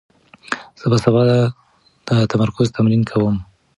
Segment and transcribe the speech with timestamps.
[0.79, 1.21] زه به سبا
[2.07, 3.35] د تمرکز تمرین کوم.